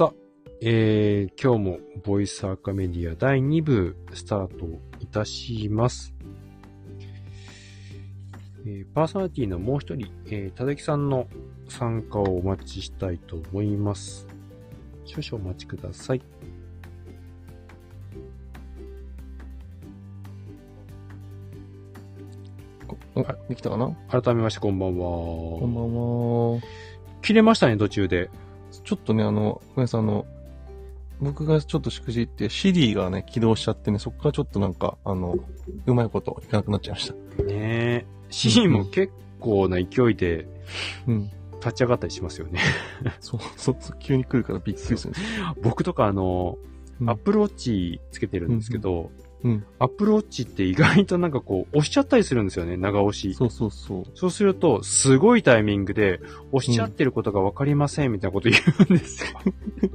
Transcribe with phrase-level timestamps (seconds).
[0.00, 0.14] さあ、
[0.62, 4.64] えー、今日もボイスアカメディア第2部スタート
[4.98, 6.14] いたします。
[8.64, 11.26] えーパーソナリティのもう一人、えー、ただきさんの
[11.68, 14.26] 参加をお待ちしたいと思います。
[15.04, 16.22] 少々お待ちください。
[23.14, 23.94] お、できたかな？
[24.08, 25.86] 改めましてこんばんこんばは。
[25.86, 26.62] んは。
[27.20, 28.30] 切れましたね、途中で。
[28.90, 30.26] ちょっとね、あの、ごめんなさい、あの、
[31.20, 35.36] 僕がちょっとしくじって、シリがね、起動しちゃってね、そこからちょっとなんか、あの、
[35.86, 37.42] うまいこといかなくなっちゃいました。
[37.44, 38.06] ねえ。
[38.30, 40.48] シーンも結構な勢いで
[41.06, 41.30] うん。
[41.60, 42.58] 立ち上がったりしますよね。
[43.20, 45.54] そう、そう、そう急に来るからびっくりするんですよ。
[45.62, 46.58] 僕とかあの、
[47.00, 49.10] うんアップルウォッチつけてるんですけど、うん。
[49.78, 53.34] アップルウォッチって意外となんかこう、押しちゃったりするんですよね、長押し。
[53.34, 54.04] そうそうそう。
[54.14, 56.20] そうすると、すごいタイミングで、
[56.52, 58.58] 押しちゃってることがわかりませんみたいなこと言
[58.90, 59.40] うんですよ。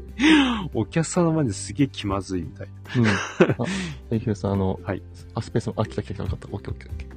[0.74, 3.06] お客さんの前ですげえ気まずいみたいうん。
[3.08, 3.12] あ、
[4.10, 5.04] えひろさん、あの、はい。
[5.36, 6.48] あ、スペースも、あ、来た来た来た、よかった。
[6.52, 7.10] オッケーオッケーオッケー。
[7.10, 7.16] な。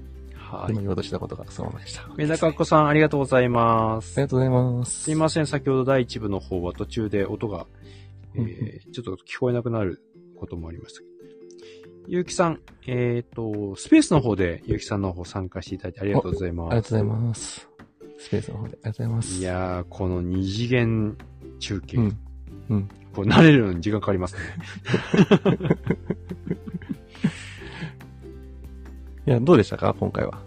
[0.59, 2.07] は今言おうとしたことがそのままでした。
[2.17, 4.23] メダカっこさん、ありがとうございまあすり。
[4.23, 5.03] がとうございます。
[5.05, 7.67] すいません、先ほど第一部の方は途中で音が、
[8.35, 10.03] えうんー、ちょっと聞こえなくなる
[10.37, 11.08] こともありました。
[12.11, 16.73] ゆうきさん、えっ、と、スペースの方でゆうきさんの方参加していただいてありがとうございます。
[16.73, 17.69] ありがとうございます。
[18.19, 19.35] スペースの方で、ありがとうございます。
[19.39, 21.19] いやー、この二次元
[21.59, 22.19] 中継、うん。
[22.71, 22.89] うん。
[23.13, 24.41] こう慣れるのに時間かかりますね。
[29.27, 29.95] いや、どうでしたか？
[30.01, 30.43] 今回は。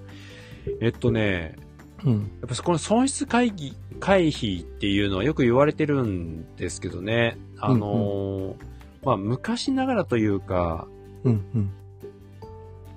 [0.80, 1.58] えっとね、
[2.04, 2.14] うん。
[2.42, 7.38] やっぱこの損失会議、回避っていうのはよく言われてるんですけどね。
[7.60, 8.72] あのー
[9.04, 10.88] まあ、昔ながらというか、
[11.24, 11.72] うん、うん。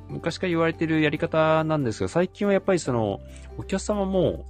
[0.09, 3.21] 昔から言われてるやり方なんですが、最近はやっぱりその、
[3.59, 4.45] お客様も、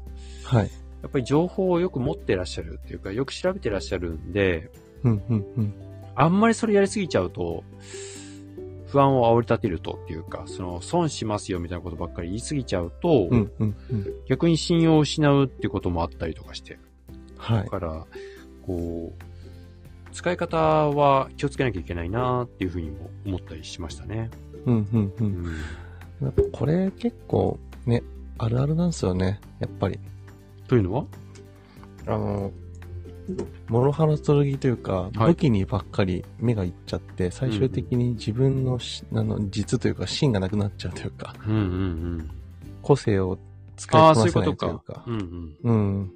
[0.44, 0.70] はい。
[1.02, 4.70] やっぱり情報をよく持ってらっしゃるっていうか、よく調べてらっしゃるんで、
[5.02, 5.74] うん、うん、うん。
[6.14, 7.64] あんまりそれやりすぎちゃうと、
[8.86, 14.14] 不安を煽り立てるとっていうか、その、損しますよみたいなことばっかり言いすぎちゃうと、うん、うん、うん。
[14.28, 16.78] 逆に信用を失うっていうこともあったりとかして。
[17.36, 17.70] はいだ。
[17.70, 18.06] から、
[18.64, 19.33] こう、
[20.14, 24.30] 使い方は気をつけなきゃいけないなっていうふうにも思ったりしましたね。
[24.64, 25.12] うん、うん、う。
[25.20, 25.46] うんん。
[26.22, 28.02] やっぱこれ結構ね、
[28.38, 29.40] あるあるなんですよね。
[29.58, 29.98] やっぱり。
[30.68, 31.04] というのは？
[32.06, 32.52] あの、
[33.68, 42.30] 諸刃の剣というか、はい武器にばっかり目がいっちゃって、最終的に自分のし、あの、実というか、芯がなくなっちゃうというか、うんうんうん。
[42.82, 43.38] 個性を
[43.76, 45.04] 使いこなせないとかいうか。。
[45.08, 46.10] うんうん。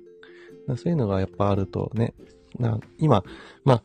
[0.69, 0.77] うん。
[0.77, 2.15] そういうのがやっぱあるとね、
[2.59, 3.25] な今、
[3.65, 3.83] まあ、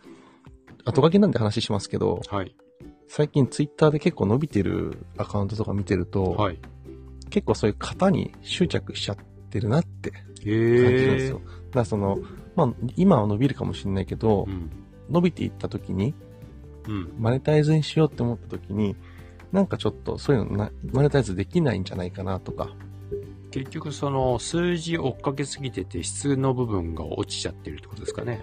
[0.86, 2.56] 後書きなんで話しますけど、はい。
[3.08, 6.60] 最近ツイッターで結構伸びてるアカウントとか見てると、はい。
[7.30, 9.18] 結構そういう型に執着しちゃっ
[9.50, 11.40] てるなって感じるんですよ。。
[11.40, 12.20] だからその、
[12.56, 14.72] まあ、今は伸びるかもしれないけど、うん。
[15.10, 16.14] 伸びていった時に、
[16.88, 17.14] うん。
[17.18, 18.96] マネタイズにしようって思った時に、
[19.52, 22.76] なんかちょっとそういうのな、マネタイズできないんじゃないかなとか。
[23.54, 28.42] 結局その数字追っかけすぎてて質の部分が落ちちゃってるってことですかね。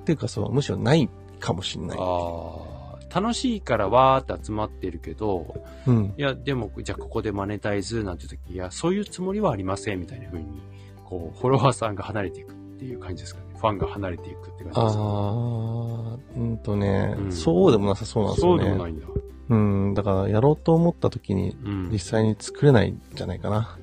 [0.00, 1.98] っていうかそう、むしろないかもしれない。
[2.00, 3.20] ああ。
[3.20, 5.54] 楽しいからわーって集まってるけど、
[5.86, 6.14] うん。
[6.16, 10.62] いや、でも、じゃあここでマネタイズなんて時、いや、そういうつもりはありませんみたいな風に、
[11.04, 13.46] こう、フォロワーさんが離れていくっていう感じですかね。
[13.58, 18.62] ファンが離れていくって感じですか、あー、うんとね、うんそうでもなさそうなんですよね。
[18.62, 19.06] そうでもないんだ。
[19.50, 21.98] うん、だからやろうと思った時にうん実。
[22.00, 23.78] 際に作れないんじゃないかな。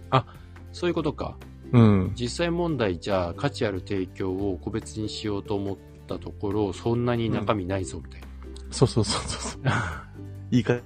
[0.76, 1.38] そういうことか。
[1.72, 2.14] うん。
[2.20, 8.28] 実際問題、じゃあ価値ある提供を個別にしようと思ったところ、そんなに中身ないぞみたいな。
[8.72, 9.62] そうそうそうそうそう。
[10.52, 10.82] 言い方、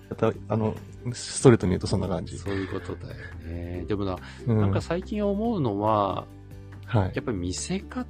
[0.47, 0.75] あの、
[1.11, 2.38] ストレートに言うとそんな感じ。
[2.38, 3.16] そういうことだよ
[3.47, 3.83] ね。
[3.88, 6.28] でもな、うん、なんか最近思うのは、
[6.85, 7.11] はい。
[7.16, 8.05] やっぱり見せ方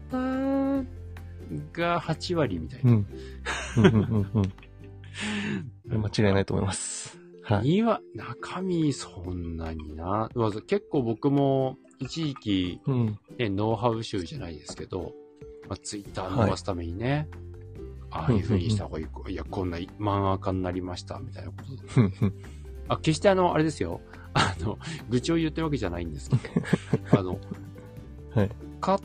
[1.71, 2.91] が8割みたいな。
[2.91, 3.07] うん。
[3.77, 4.51] うんうんうん
[5.93, 6.01] うん。
[6.01, 7.18] 間違いないと思います。
[7.49, 7.67] はい。
[7.67, 10.29] には、中身そんなにな。
[10.35, 13.19] まず結構僕も一時期、うん。
[13.37, 15.13] ね、ノウハウ集じゃないですけど、
[15.67, 17.27] まあ、ツイッター伸ばすためにね、
[18.11, 19.31] ああいう風にした方がいい。
[19.31, 22.33] いや、こんな漫画家になりました、みたいなことで。
[22.87, 24.01] あ、決してあの、あれですよ。
[24.33, 24.77] あの、
[25.09, 26.43] 愚痴を言ってるわけじゃないんですけど、
[27.19, 27.39] あの、
[28.35, 28.49] はい。
[28.79, 28.99] 買っ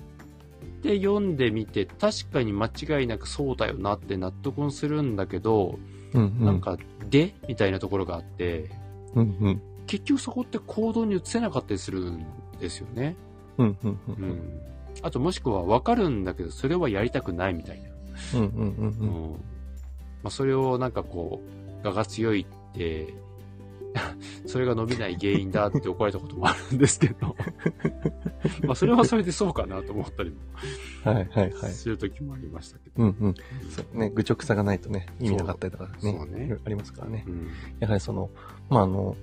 [0.82, 5.79] て読んでみて、確かに間違いなくそうだよなって納得するんだけど、
[6.14, 6.46] うんうん。
[6.46, 6.76] なんか、
[7.11, 7.34] で？
[7.49, 8.70] みたいなところがあって、
[9.14, 9.62] うんうん。
[9.87, 12.25] 結局そこって行動に移せなかったりするん
[12.58, 13.16] ですよね。
[13.58, 13.99] うんうんう。
[14.08, 14.61] うんん。
[15.02, 17.90] あともしくは分かるんだけど、それはやりたくないみたいな。
[20.31, 21.43] それをなんかこ
[21.82, 23.12] う、我が強いって、
[24.46, 27.37] それが伸びない原因だって怒られたこともあるんですけど。
[28.64, 30.37] まあそれはそれでそうかなと思ったりも
[31.05, 31.73] はいはいはい。
[31.73, 33.02] する時もありましたけど。
[33.02, 33.35] うんうん。
[33.70, 37.25] そうね、愚直さがないとね、意味なかったりとかね、ねありますからね。
[37.26, 37.49] うん
[37.81, 38.31] やはりその、
[38.69, 39.17] まああの、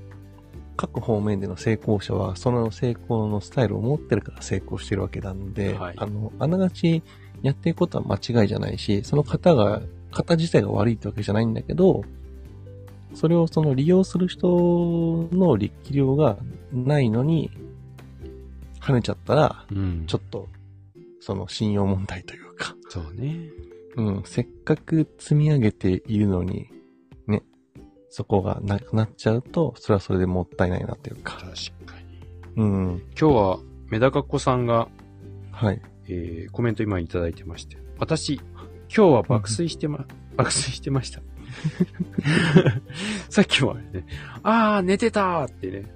[0.78, 7.04] 各方面での成功者は、その成功のスタイルを持ってるから成功してるわけなんで、はいあの、あながち
[7.44, 9.82] やっていくことは間違いじゃないし、その方が、
[10.12, 12.04] 方自体が悪いってわけじゃないんだけど、
[13.14, 16.38] それをその利用する人の力量が
[16.72, 17.52] ないのに、
[18.82, 20.06] 跳ねちゃったら、うん。
[20.08, 20.50] ちょっと、
[21.20, 23.50] その信用問題というか、そうね。
[23.96, 26.70] うん、せっかく積み上げているのに、
[27.28, 27.44] ね、
[28.10, 31.34] そこがなくなっちゃうと、それはそれでもったいないなというか。
[31.34, 31.46] 確
[31.86, 31.96] か
[32.56, 32.64] に。
[32.64, 33.04] うん。
[33.20, 34.88] 今日は、メダカっ子さんが、
[35.52, 35.82] はい。
[36.08, 37.78] えーコメント今いただいてまして。
[38.00, 38.44] 私、今
[38.90, 40.06] 日は爆睡してま、
[40.36, 41.22] 爆睡してました。
[43.30, 44.08] さっきもあれね、
[44.44, 45.94] あー、寝てたーってね、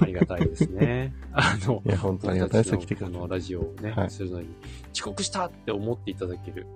[0.00, 1.14] ありがたいですね。
[1.32, 2.78] あの、いや、本当にありがたいです。
[2.78, 4.48] 来てくれのラジオをね、はいするのに、
[4.92, 6.66] 遅刻したって思っていただける。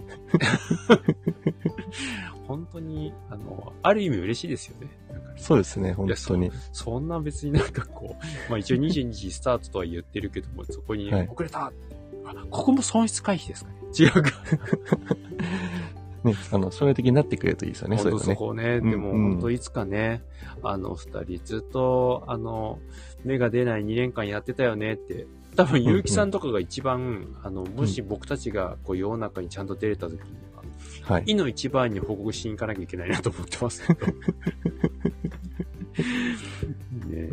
[2.46, 4.88] 本当に、あの、ある意味嬉しいですよね。
[5.10, 6.50] なんかそうですね、本当に。
[6.72, 11.72] そんな別になんかこう、まあ一応22時スタートとは言ってるけども、 そこにはい遅れたあ、
[12.50, 14.30] ここも損失回避ですかね違うか。
[16.24, 18.34] ね、あの、将来的になってくれるといいですよね、そういうのね。
[18.34, 20.22] そこね、うんでもうん本当いつかね、
[20.62, 22.78] あの二人ずっと、あの、
[23.24, 25.26] 芽が出ない2年間やってたよねって、
[25.56, 30.20] 多分、結城さんとかが一番、あの、もし僕たちがこう世の中にちゃんと出れた時に
[30.56, 30.62] は、
[31.14, 31.24] はい。
[31.26, 34.06] いの一番に報告しに行かなきゃいけないなと思ってますけど。
[37.08, 37.28] ね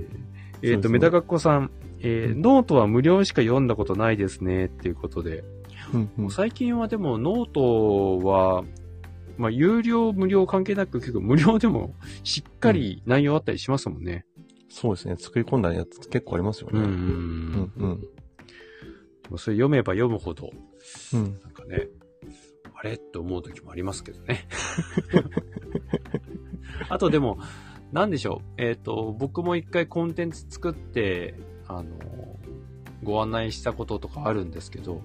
[0.61, 5.43] ええっ、と、そうそうメダカっ子さん、えーノートは無料しか読んだことないですね、っていうことで。
[5.93, 8.63] うんうん最近はでもノートは、
[9.39, 14.25] まあ、有料、無料関係なく結構無料でも しっかり内容あったりしますもんね。
[14.67, 16.79] そうですね、作り込んだやつ結構ありますよね。
[16.79, 16.85] うん。
[16.85, 18.01] うんうん。
[18.01, 18.07] で
[19.29, 20.51] もそれ読めば読むほど、
[21.13, 21.39] うん。
[21.41, 21.87] なんかね、
[22.75, 22.93] あれ？
[22.93, 24.47] って思う時もありますけどね。
[26.89, 27.39] あとでも、
[27.91, 28.61] なんでしょう？
[28.61, 31.33] えっ、と、僕も一回コンテンツ作って、
[31.67, 31.95] あの、
[33.03, 35.01] ご案内したこととかあるんですけど、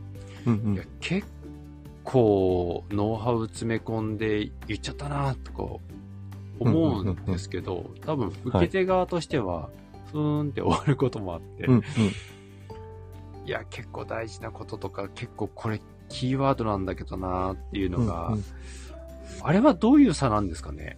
[0.47, 0.85] うんうんいや。
[1.01, 1.27] 結
[2.14, 5.64] 構、ノウハウ詰め込んで言っちゃったな、とか
[6.61, 9.69] 思うんですけど、多分、受け手側としては、
[10.12, 11.82] ふーんって終わることもあって、うんうん。
[13.44, 18.44] いや、結構大事なこととか、結構これキーワードなんだけどなっていうのが、うんうん。
[19.43, 20.96] あれはどういう差なんですかね？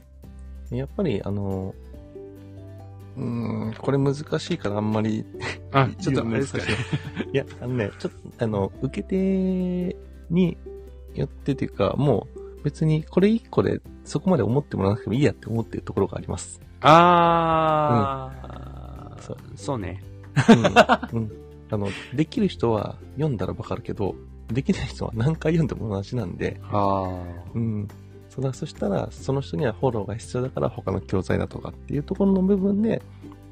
[0.70, 1.74] やっぱり、あの、
[3.16, 3.24] うー
[3.70, 5.24] ん、これ難しいからあんまり
[5.72, 6.64] あ、ちょっとあれですかね。
[7.32, 9.96] いや、あのね、ちょっと、あの、受け手
[10.28, 10.58] に
[11.18, 16.60] よってというか、もう別にこれ一個でそこまで思ってもらわなくてもいいやって思ってるところがあります。
[16.80, 20.02] あー、そうそうね。
[21.12, 21.20] うん。
[21.20, 21.32] うん
[21.68, 24.14] あの、できる人は読んだらわかるけど、
[24.48, 27.24] できない人は何回読んでも同じなんで、あ
[27.54, 27.88] うん。
[28.28, 33.02] そうだ、そしたら、その人にはフォローが必要だから他の教材だとかっていうところの部分で、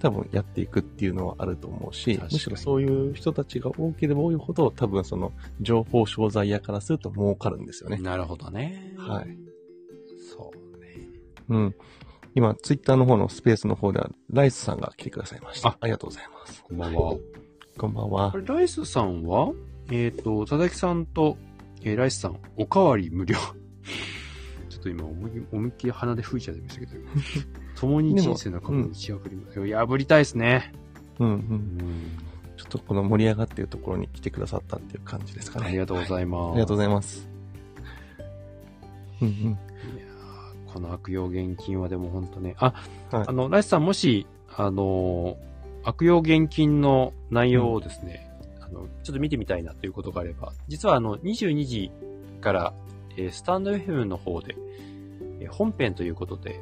[0.04, 8.02] 多分やっていくっていうのはあると思うしむしろそういう人たちが多ければ多いほど、多分その情報商材屋からすると儲かるんですよー、ね。
[8.02, 8.92] なるほどね。
[8.98, 9.38] はい。
[10.30, 11.08] そうね。
[11.48, 11.74] うん。
[12.34, 15.70] 今、ツイッターの方のスペースの方では、ライスさんが来てくださいました。
[15.70, 16.62] あありがとうございます。
[16.62, 17.14] こんばんは。
[17.78, 18.36] こんばんはこ。
[18.36, 19.52] れ、ライスさんは
[19.90, 21.38] えっ、と、佐々木さんと、
[21.80, 23.38] えーライスさん、おかわり無料。
[24.84, 26.92] と今思い、思いっきり鼻で吹いちゃいましたけど、
[27.80, 29.74] 共に人生の壁に打ち破ります。
[29.74, 30.72] 破りたいですね。
[31.18, 31.30] うんう。
[31.30, 31.78] うんん。
[32.56, 35.66] ちょっとこの盛り上がっているところに来てくださったっていう感じですかね。
[35.66, 36.50] ありがとうございます。
[36.50, 37.28] ありがとうございます。
[39.22, 39.32] うんうん。
[39.32, 42.74] いやーこの悪用現金はでも本当ね、あ、
[43.10, 45.54] はいあの、ライスさんもし、あのー
[45.86, 51.90] 悪用現金の内容をですね、あの、ちょっと見てみたいなということがあれば、実はあの、22時
[52.40, 52.72] から、
[53.16, 54.56] えースタンド FM の方で、
[55.40, 56.60] えー本編ということで、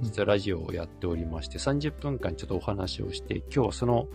[0.00, 4.08] 実はラジオをやっておりまして、30分間ちょっとお話をして、今日はその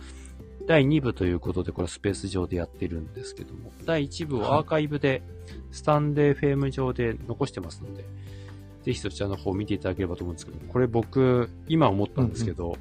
[0.66, 5.22] 第2部ということで、これスペース上でやってるんですけども、第1部をアーカイブで、
[5.70, 8.04] スタンド FM 上で残してますので、
[8.82, 12.76] ぜひそちらの方を見ていただければと思うんですけど、これ僕、今思ったんですけど、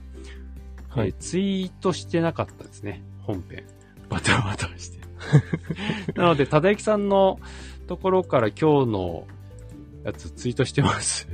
[0.90, 1.16] はいえー。
[1.20, 3.64] ツイートしてなかったですね、本編。
[4.10, 5.01] バタバタして。
[6.16, 7.40] なので、ただゆきさんの
[7.88, 9.28] ところから今日の
[10.04, 11.28] やつツイートしてます。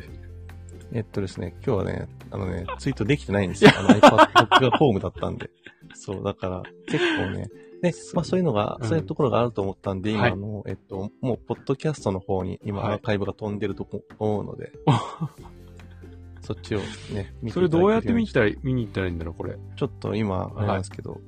[0.92, 3.72] えっとですね、今日はね、あのね、ツイートできてないんですよ。
[3.78, 5.50] あの iPad 僕がホームだったんで。
[5.94, 7.50] そう、だから、結構ね。
[7.82, 10.34] で、まあそういうのが、うんそういうところがあると思ったんで、今、はい
[10.68, 13.88] えっと、もう、ポッドキャストの方に今、はいアーカイブが飛んでると
[14.20, 14.72] 思うので、
[16.42, 16.80] そっちを
[17.14, 19.58] ね、見てそれどうやって見いたら、見に行ったらいいんだろう、これ。
[19.76, 21.20] ちょっと今、あれなんですけど、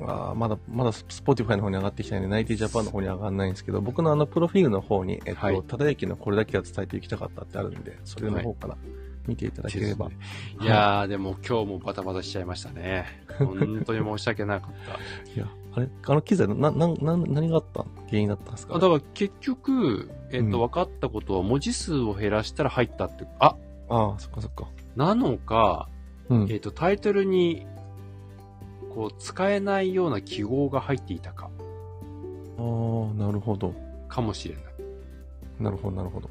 [0.00, 8.76] あーまだ、まだ Spotify の方に上がってきたいんで、ナイティジャパンの方に上がんないんですけど、僕のあの、プロフィールの方に、えっと、はいただ駅のこれだけは伝えていきたかったってあるんで、それの方から
[9.26, 10.08] 見ていただければ。
[10.60, 13.06] いやー、でも今日もバタバタしちゃいましたね。
[13.38, 14.92] 本当に申し訳なかった。
[15.32, 18.76] いや、あれ、あの機材、な、な、な、何があった原因だったんですか？
[18.76, 23.56] あだから結局、えっ、と、うん分かったことは文字数を減らしたら入ったって、あ、
[23.88, 24.68] ああ、そっかそっか。
[24.94, 25.88] なのか、
[26.28, 26.46] うん。
[26.50, 27.66] えっ、と、タイトルに、
[28.96, 31.50] こう、使えないような記号が入っていたか、
[32.58, 33.74] ああ、なるほど。
[34.08, 34.64] かもしれない。
[35.60, 36.30] なるほど、なるほど。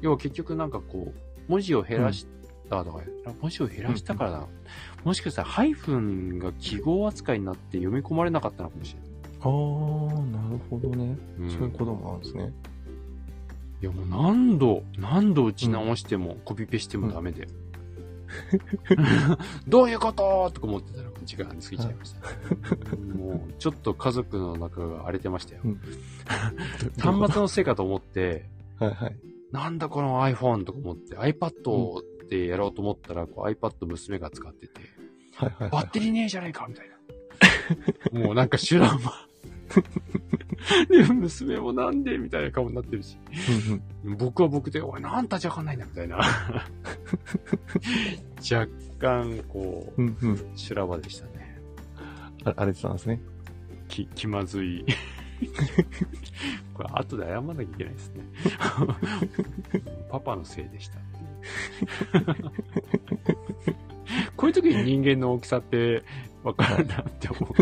[0.00, 2.28] 要は結局なんかこう、文字を減らし
[2.70, 3.00] たとか、
[3.42, 4.46] 文字を減らしたからだな。
[5.02, 9.10] もしかしたらハイフンが記号扱いになって読み込まれなかったのかもしれない。
[9.40, 11.18] ああ、なるほどね。
[11.40, 12.52] うんそういうこともあるんですね。
[13.82, 17.48] いやもう何度、何度打ち直しても、コピペしてもダメで。
[19.66, 22.96] どういうこととか思ってたら時間過ぎちゃいました。
[22.96, 25.60] もう、ちょっと家族の中が荒れてましたよ。
[25.64, 25.80] うん
[26.98, 28.46] 端末のせいかと思って、
[28.78, 29.16] はいはい。
[29.52, 34.80] なんだこの iPhone とか思って iPad でやろうと思ったら、こう iPad 娘が使ってて、
[35.34, 35.70] はいはいはい。
[35.70, 36.94] バッテリーねえじゃねえかみたいな。
[38.26, 39.12] もうなんか修羅場。
[40.88, 43.16] で、娘もなんでみたいな顔になってるし。
[44.18, 46.18] 僕は僕で、おい、なん立ち上がんないんだみたいな。
[48.50, 48.68] 若
[49.04, 50.52] 干、こう、うんうん。
[50.56, 51.60] 修羅場でしたね。
[52.44, 53.20] あ荒れてたんですね。
[53.86, 54.82] き、気まずい。
[56.72, 58.24] これ、後で謝んなきゃいけないですね。
[60.10, 60.98] パパのせいでした。
[64.36, 66.02] こういう時に人間の大きさって
[66.42, 67.54] わかるなって思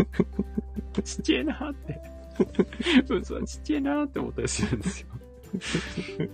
[0.97, 1.01] う。
[1.01, 2.01] ちっちゃいなって。
[3.09, 5.07] 嘘はちっちゃいなって思ったりするんですよ。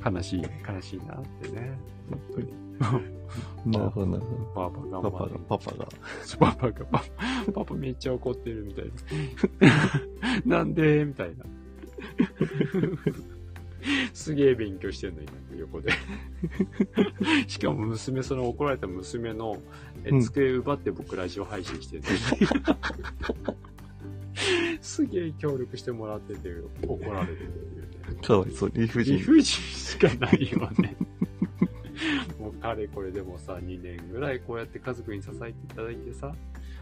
[0.05, 1.71] 悲しい、悲しいなってね。
[2.09, 3.18] 本当に。
[3.65, 5.01] なるほど、なるほパパど。
[5.01, 5.39] パパが、。
[5.39, 5.88] パパが。
[6.39, 8.91] パパが、 パパ、パパめっちゃ怒ってるみたいな。
[10.57, 11.05] なんで？
[11.05, 11.45] みたいな。
[14.13, 15.91] すげえ勉強してんの、今、横で。
[17.48, 19.57] しかも娘、その怒られた娘の
[20.05, 22.03] えうん机奪って僕ラジオ配信してる、
[24.81, 26.50] すげえ協力してもらってて
[26.86, 28.21] 怒られていうね。
[28.21, 29.17] かわいそう、理不尽。
[29.17, 30.95] 理不尽しかないよね。
[32.39, 36.33] もうかれこれでもさ、2年ぐらいこうやって家族に支えていただいてさ、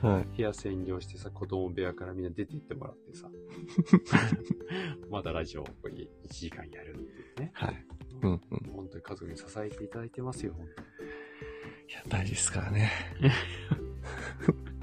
[0.02, 0.38] はい。
[0.38, 3.30] 部屋占領してさ、子供部屋からみんな出て行ってもらってさ、
[5.10, 7.52] まだラジオをここに1時間やるっていうね。
[7.54, 7.86] はい。
[8.22, 8.36] うんうん。
[8.36, 10.68] い本当に家族に支えていただいてますよ、本
[11.94, 12.92] や、大事ですからね。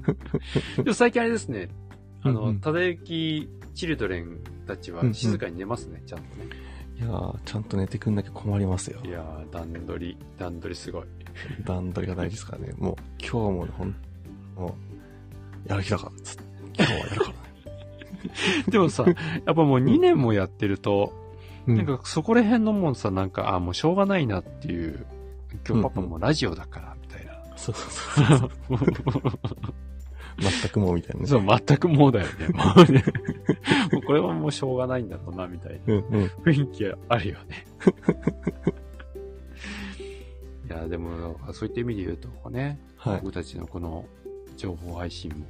[0.05, 0.85] 当に。
[0.85, 1.69] でも最近あれですね、
[2.21, 6.45] あの、うんうんただゆきチルドレンたちは静かに寝ますね、ちゃんとね。
[6.97, 9.09] いやー、ちゃんと寝てくんなきゃ困りますよい。
[9.09, 11.03] やー、段取り、段取りすごい。
[11.65, 12.73] 段取りが大事ですからね。
[12.77, 13.95] もう、今日もね、ほん、
[14.55, 14.77] も
[15.65, 16.43] う、やる気だから、つって。
[16.77, 17.35] 今日はやるからね。
[18.71, 21.13] でもさ、やっぱもう2年もやってると、
[21.67, 25.05] うんなんかそこら辺のもんさ、なんか、あ、もうしょうがないなっていう、
[25.67, 27.33] 今日パパもラジオだから、みたいな。
[27.57, 28.49] そうそうそう。
[30.37, 31.27] 全くもうみたいなね。
[31.27, 32.47] そう、全くもうだよね。
[32.49, 33.03] もうね。
[33.91, 36.25] もうこれはもうしょうがないんだろうな、みたいなうんうん。
[36.43, 37.65] 雰囲気あるよね。
[40.67, 43.21] いや、でも、そういった意味で言うとね、はい。
[43.21, 44.05] 僕たちのこの
[44.57, 45.45] 情報配信も、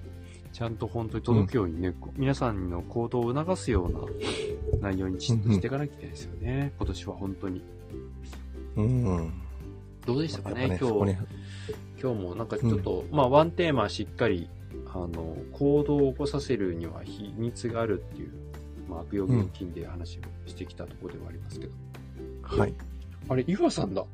[0.51, 6.73] ちゃんと本当に届くようにね、こう皆さんの行動を促すような内容にしうんうんしていかなきゃいけないですよね。
[6.77, 7.61] 今年は本当に。
[8.75, 9.33] うん。
[10.05, 11.17] どうでしたかね、やっぱ今日、
[12.01, 14.49] 今日もなんかちょっと、まあワンテーマしっかり、
[14.87, 18.31] あの、行動を起こさせるには秘密があるっていう、
[18.89, 21.73] まあ悪用現金で話をしてきたところではありますけど。
[22.41, 22.73] はい。
[23.27, 24.05] あれ、岩さんだ。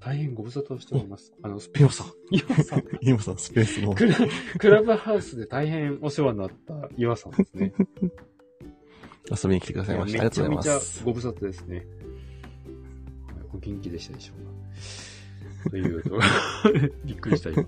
[0.00, 1.32] 大変ご無沙汰しております。
[1.42, 2.06] あの、スペ岩さん。
[2.30, 2.82] 岩さん。
[3.00, 3.94] 今さん、スペースの。
[3.94, 4.14] クラ
[4.58, 7.72] クラブハウスで大変お世話になった岩さんですね。
[9.30, 10.20] 遊びに来てくださいました。
[10.20, 11.04] ありがとうございます。
[11.04, 11.86] ご無沙汰ですね。
[13.54, 14.44] お元気でしたでしょう
[15.64, 15.70] か。
[15.70, 16.20] というと、
[17.06, 17.64] びっくりした今。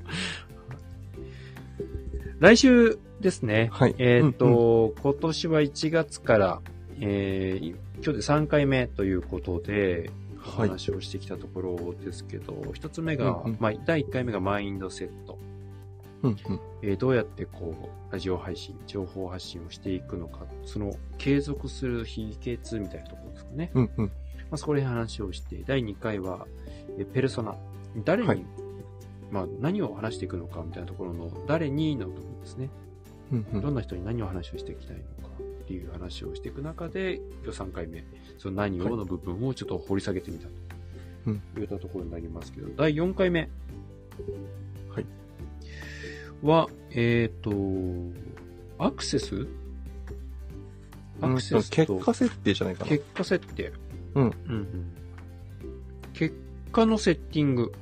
[2.38, 3.70] 来週ですね。
[3.72, 3.94] はい。
[3.98, 6.60] えっ、うんと、今年は1月から、
[7.00, 10.10] えー、今日で3回目ということで。
[10.46, 15.38] 話をしてきたところですけど、一つ目が、うんうんまあ、第1回目がマインドセット。
[16.22, 16.60] うんうん。
[16.82, 23.70] えーどうやってこう、ラジオ配信、情報発信をしていくのか、その継続する秘訣みたいなところですかね。
[23.74, 24.06] うんうん。
[24.06, 24.12] ま
[24.52, 26.46] あ、そこで話をして、第2回は、
[26.98, 27.56] えーペルソナ。
[28.04, 28.44] 誰に、はい
[29.30, 32.71] まあ、何を話していくのかみたいなところの、誰にの部分ですね。
[33.33, 38.04] うんうんどんな人に何を話をしていきたいのかっていう話をしていく中で、今日3回目、
[38.38, 40.49] その何をの部分をちょっと掘り下げてみた
[41.26, 43.49] うんといったところになりますけど、第4回目。
[44.90, 45.06] はい。
[46.42, 47.50] は、えっ、と、
[48.78, 49.49] アクセス？
[51.21, 52.90] アうんクセスと結果設定じゃないかな。
[52.90, 53.73] 結果設定。
[54.14, 54.25] うん。
[54.25, 54.92] うんうん。
[56.12, 56.35] 結
[56.73, 57.73] 果のセッティング。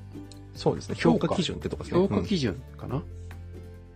[0.54, 0.94] そうですね。
[0.96, 2.00] 評価基準ってとこですね。
[2.00, 3.02] 評価基準かな、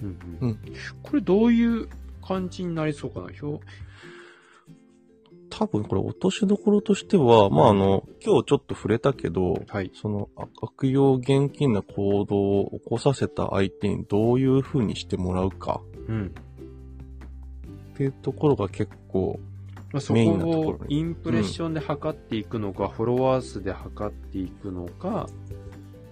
[0.03, 0.59] うん、ううんん。
[1.03, 1.89] これどういう
[2.23, 3.33] 感じになりそうかな？
[3.33, 3.61] 評
[5.51, 9.91] 多分これ落としどころとしては、まああの、今日ちょっと触れたけど、はい。
[9.95, 16.35] そのあ悪用現金な行動を起こさせた相手にどういう風にしてもらうかうん。
[17.95, 19.41] っていうところが結構、
[19.91, 25.29] まあ、そこをインプレッションで測っていくのか、フォロワー数で測っていくのか、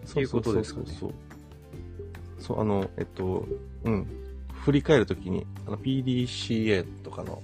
[0.09, 1.37] っていうことですかねそうそうそう
[2.47, 3.47] そう、あの、えっと、
[3.85, 4.07] うん。
[4.53, 7.43] 振り返るときに、あの、PDCA とかの。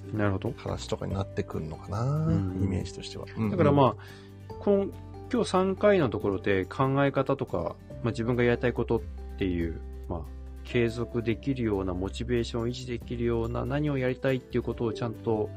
[0.56, 3.26] 話とかになってくるのかな、んイメージとしては。
[3.50, 4.86] だからあ、まあ、この、
[5.32, 9.00] 今日3回のところで考え方とか、まあ、自分がやりたいことっ
[9.38, 10.20] ていう、まあ、
[10.64, 15.48] 継続できるような、モチベーションを維持できるような、何をやりたいっていうことをちゃんと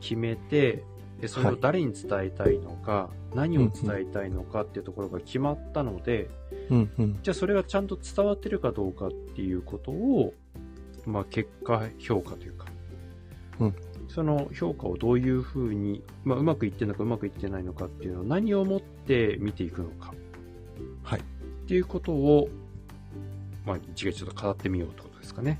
[0.00, 0.84] 決めて、
[1.24, 6.28] でそれを誰に伝えたいのか、何を伝えたいのかっていうところが決まったので、
[6.68, 7.18] うんうん。
[7.22, 10.34] じゃあそれがちゃんと伝わってるかどうかっていうことを、
[11.06, 12.66] まあ結果評価というか、
[13.58, 13.74] うん
[14.06, 20.12] その評価をどういうふうに、まあうまくいってるのかうまくいってないのかっていうのを何をもって見ていくのか
[21.04, 21.20] はい。
[21.20, 21.22] っ
[21.66, 22.50] ていうことを、
[23.64, 25.58] まあ一概ちょっと語ってみようってことですかね。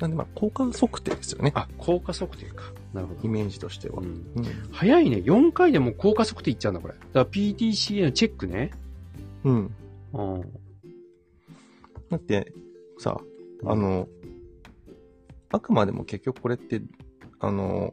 [0.00, 1.52] なんでまあ、効果測定ですよね。
[1.54, 2.72] あ、効果測定か。
[2.94, 3.20] なるほど。
[3.22, 4.04] イメージとしてはう。
[4.04, 4.44] んうん。
[4.72, 5.18] 早いね。
[5.18, 6.94] 4回でもう効果測定いっちゃうんだ、これ。
[6.94, 8.70] だから PDCA のチェックね。
[9.44, 9.74] うん。
[10.14, 10.40] うん。
[12.10, 12.52] だって、
[12.98, 13.20] さ、
[13.64, 14.08] あの、
[15.52, 16.80] あくまでも結局これって、
[17.38, 17.92] あの、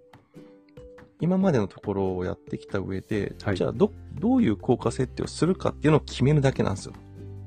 [1.20, 6.94] 今までのところをやってきた上で、はいじゃあど、どういう効果設定をするかっていうのを決めるだけなんですよ。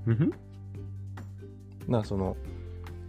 [0.06, 2.36] うんだからその、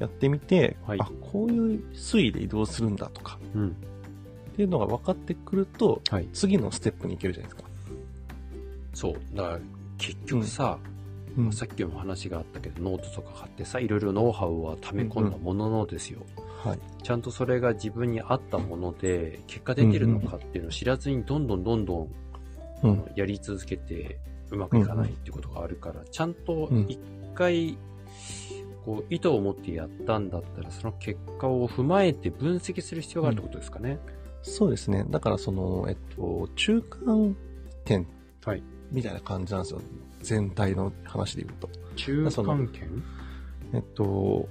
[0.02, 3.68] やってみて、はいあ、こういう推移で移動するんだとか、うん。
[3.70, 3.72] っ
[4.56, 6.28] ていうのが分かってくると、はい。
[6.34, 7.70] 次のステップに行けるじゃないですか。
[8.94, 9.14] そう。
[9.36, 9.60] だから
[9.98, 16.20] 結局さ、うんまあさっきも話があったけど、ノートとか買ってさ、いろいろノウハウは溜め込んだもののですよ。
[16.64, 16.80] はい。
[17.04, 22.08] ちゃんとそれが自分に合ったもので、結果出てるのかっていうのを知らずに、どんどんどんどん
[22.84, 23.06] うん。
[23.16, 27.00] やり続けてうまくいかないっていうことがあるから、ちゃんとうん一
[27.34, 27.78] 回、
[28.86, 34.00] こう、意図を持ってやったんだったら、その結果を踏まえて分析する必要があるってことですかね。
[34.44, 35.06] そうですね。
[35.10, 37.36] だからその、えっと、中間
[37.86, 38.08] 点
[38.44, 38.64] はい。
[38.92, 39.82] みたいな感じなんですよ。
[40.22, 41.70] 全体の話で言うと。
[41.96, 43.04] 中間権
[43.74, 44.48] えっと、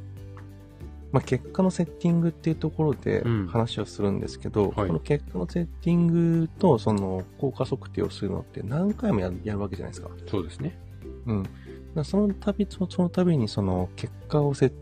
[1.13, 10.11] まあ、結果のセッティングっていうところでうん話をするんですけど、はいこの結果のセッティングとその効果測定をするのって何回もやるやるわけじゃないですか。
[10.27, 10.79] そうですね。
[11.27, 11.43] うん。
[12.05, 14.73] その度、そその度にその結果をせ、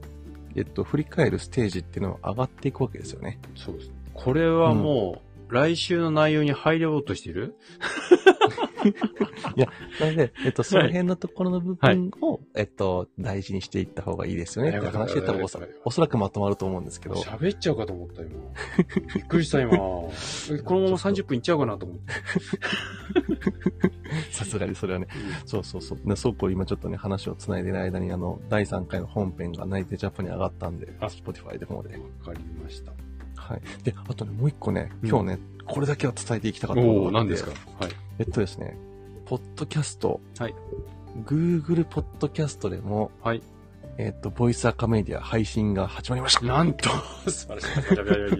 [0.54, 3.38] えっと、振り返るステージっていうのは上がっていくわけですよね。
[3.56, 3.94] そうですね。
[4.14, 7.56] これはもう、来週の内容に入ろうとしてる？
[10.00, 18.30] なので、えっと、その辺のところの部分を、えっと、大事にしていった方がいいですよねって話してたらおそおそらくまとまると思うんですけど、喋っちゃうかと思った、今。
[19.14, 19.70] びっくりした、今。
[19.78, 20.10] こ
[20.74, 22.12] のまま30分いっちゃうかなと思って。
[24.30, 25.08] さすがにそれはね、
[25.44, 25.98] そうそうそう。
[26.04, 31.96] でそうこう今ちょっとね、話を繋いでる間に、あの、第3回の本編がナイテジャパンに上がったんで、あ Spotify で方で。
[31.96, 32.92] わかりました。
[33.48, 33.60] はい。
[33.82, 37.50] で、あとね、もう一個ね、うん今日ね、これだけは伝えていきたかったことがあ何ですか？
[37.80, 37.92] はい。
[38.18, 38.76] えっとですね、
[39.26, 40.20] ポッドキャスト。
[40.38, 40.54] はい。
[41.24, 43.42] Google ポッドキャストでも、はい。
[43.96, 46.44] えっと、ボイスアカメディア配信が始まりました。
[46.46, 46.88] なんと
[47.28, 48.34] 素晴らし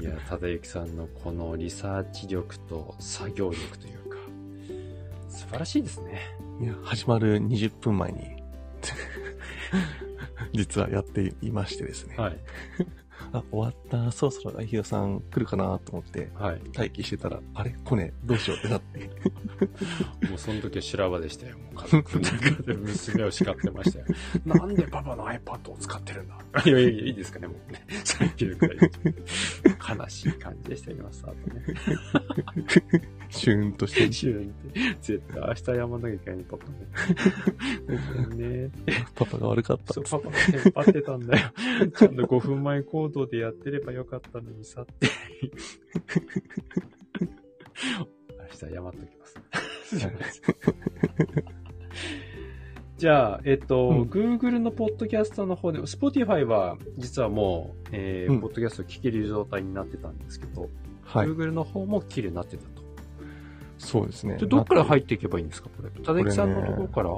[0.00, 0.02] い。
[0.02, 4.18] いや、忠之さんのこのリサーチ力と作業力というか、
[5.28, 6.20] 素晴らしいですね。
[6.60, 8.20] いや、始まる20分前に、
[10.54, 12.14] 実はやっていましてですね。
[12.16, 12.36] はい。
[13.32, 14.12] あ、終わった。
[14.12, 16.60] そろそろ愛弘さん来るかなと思って、はい。
[16.76, 17.74] 待機してたら、あれ？
[17.84, 19.10] 来ねえどうしようってなって。
[20.28, 21.56] もうその時は修羅場でしたよ。
[21.58, 24.06] もう家族の中で娘を叱ってましたよ。
[24.44, 26.36] なんでパパの iPad を使ってるんだ？
[26.64, 27.86] い やいやいや、いいですかね、もうね。
[28.04, 28.78] それ切るくらい。
[29.94, 31.62] 悲しい感じでしたよ、今スタートね。
[33.30, 36.72] シューンとして、シューンって、絶対明日謝んなきゃいけないね、パパね。
[37.86, 38.70] ごめんね。
[39.14, 40.04] パパが悪かったそう、。
[40.04, 41.52] パパがテンパってたんだよ。
[41.96, 45.08] ちゃんと5分前行動でやってればよかったのにさって。
[48.38, 49.40] 明日謝っときます。
[53.02, 60.68] じゃあ、えっと、うん Google のポッドキャストの方で、Spotify は実はもう、えーうんポッドキャスト聞ける状態になってたんですけど、
[61.02, 61.26] はい。
[61.26, 62.82] Google の方も綺麗になってたと。
[63.76, 64.36] そうですね。
[64.36, 65.90] でどっからっ入っていけばいいんですか、これ？
[65.90, 67.10] ただきさんのところから、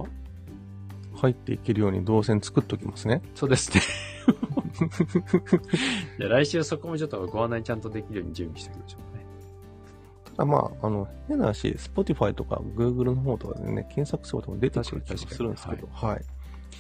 [1.21, 3.21] 入っていけるように動線作っときますね。
[3.35, 3.83] そうですね。
[6.19, 9.14] じゃあ来週そこもちょっとご案内ちゃんとできるように準備しておきましょうね。
[10.37, 16.25] ただまあ、あの、変な話、Spotify とか Google の方とかでね、検索するとも出てくる気がするんですけど、はい。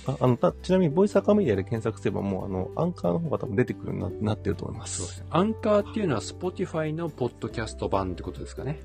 [0.06, 4.86] ああの、た、ちなみに、ボイスアカメディアで検索すればもう、あの、アンカーの方が多分出てくるようにななってると思いま。
[4.86, 5.24] そうです。
[5.30, 8.80] アンカーっていうのは Spotify のポッドキャスト版ってことですかね？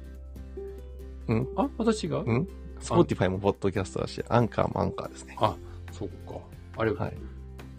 [1.27, 1.47] うん？
[1.55, 2.47] あ、また違う、うん
[2.79, 5.35] Spotify もポッドキャストだし、アンカーもアンカーですね。
[5.39, 5.57] あ、
[5.91, 6.35] そっか。
[6.77, 7.17] あれ、はい。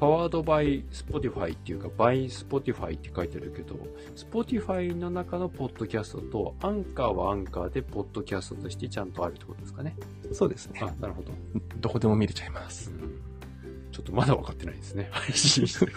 [0.00, 3.76] Powered by Spotify っていうか、バイ Spotify って書いてあるけど、
[4.16, 9.94] Spotify の中のポッドキャストと、アンカーはアンカーでポッドキャストとしてちゃんとあるってことですかね。
[10.32, 10.80] そうですね。
[10.82, 11.32] あ、なるほど。
[11.80, 12.90] どこでも見れちゃいます。
[13.92, 15.08] ちょっとまだ分かってないですね。
[15.10, 15.92] 配信してる。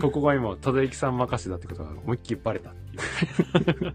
[0.00, 3.94] ここが今、ただゆきさん任せだってことが思いっきりバレたっていう。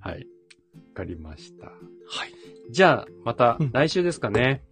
[0.00, 0.18] はい。
[0.18, 0.24] わ
[0.94, 1.66] かりました。
[1.66, 1.72] は
[2.26, 2.34] い。
[2.72, 4.64] じゃあ、またうん来週ですかね。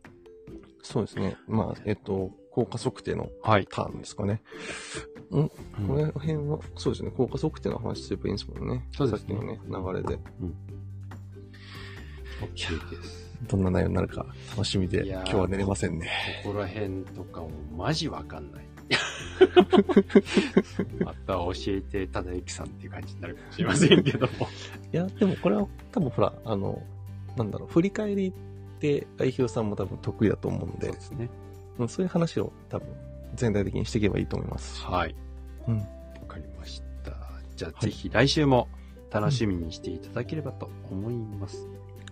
[0.91, 1.37] そうですね。
[1.47, 3.67] まあ、えっと、効果測定のはい。
[3.71, 4.41] ターンですかね。
[5.31, 5.51] こ
[5.87, 8.89] の辺は、そうですね、効果測定の話すればいいんですもんね。
[8.97, 10.19] そうですねさっきのね、流れで。
[12.41, 13.37] OK です。
[13.49, 16.09] どんな内容になるか楽しみで、今日は寝れませんね。
[16.43, 18.65] ここら辺とかもマジわかんない。
[21.05, 24.33] また教えてただゆきさんっていう感じになるかもしれませんけども。
[24.91, 26.83] いや、でもこれは多分ほら、あの、
[27.37, 28.33] なんだろう、振り返り
[28.79, 31.31] って代表さんも多分得意だと思うんでそうで、すね。
[31.79, 32.89] うんそういう話を多分
[33.35, 34.85] 全体的にしていけばいいと思いますし。
[34.85, 35.15] はい。
[35.69, 35.77] うん。
[35.79, 35.85] わ
[36.27, 37.13] かりました。
[37.57, 38.69] じゃあ、はいぜひ来週も
[39.11, 41.67] 楽しみにしていただければと思います。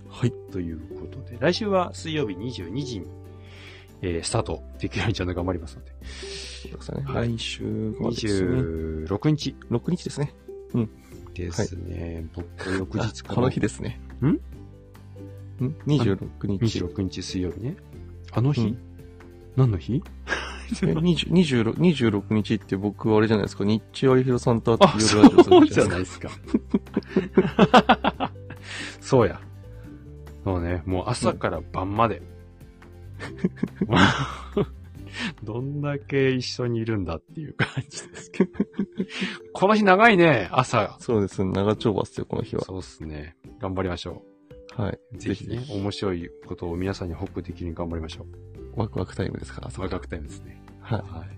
[0.08, 0.32] はい。
[0.52, 3.06] ということで、来週は水曜日22時に、
[4.02, 7.02] えースタートできるようにちゃんと頑張りますので、そうですね。
[7.04, 8.50] はい来週がですね、
[9.06, 10.34] 26日6日ですね。
[11.34, 12.26] ですね。
[12.34, 14.00] 僕、翌日 あこの日ですね。
[14.22, 14.38] ん？
[15.64, 16.80] ん ?26 日。
[16.80, 17.76] 26日水曜日ね。
[18.32, 18.78] あの日、うん
[19.56, 20.02] 何の日？
[20.82, 23.64] え20 26, 26日って僕あれじゃないですか？
[23.64, 26.28] 日中有弘さんと会って夜ラジオすそうるじゃないですか。
[29.00, 29.40] そうや。
[30.44, 32.20] そうね、もう朝から晩まで。
[35.42, 38.50] どんだけ一緒にいるんだっていう感じですけど。
[39.54, 40.96] この日長いね、朝。
[41.00, 41.42] そうです。
[41.44, 42.62] 長丁場っすよ、この日は。
[42.64, 43.36] そうっすね。
[43.60, 44.22] 頑張りましょ
[44.76, 44.98] はい。
[45.14, 45.18] う。
[45.18, 48.26] ぜひね、面白いことを皆さんに報告できるように頑張りましょ
[48.76, 48.80] う。
[48.80, 50.62] ワクワクタイムですから、そワクワクタイムですね。
[50.80, 51.00] はい。
[51.00, 51.28] はい。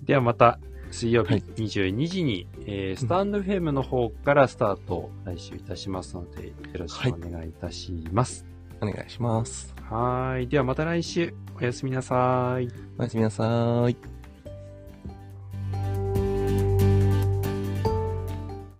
[0.04, 0.58] ではまた、
[0.90, 8.44] 水曜日はい22時に、えースタンドフェムの方からスタート、来週いたしますので、よろしくお願いいたします。
[8.80, 9.74] お願いします。
[9.88, 10.48] はーい。
[10.48, 12.68] ではまた来週、おやすみなさい。
[12.98, 14.13] おやすみなさーい。